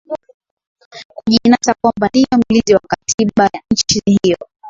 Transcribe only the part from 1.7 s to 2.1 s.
kwamba